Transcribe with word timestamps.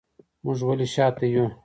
موږ 0.43 0.59
ولې 0.67 0.87
شاته 0.93 1.25
یو؟ 1.33 1.45